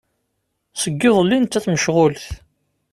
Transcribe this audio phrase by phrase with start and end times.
[0.81, 2.25] Seg iḍelli nettat mecɣulet.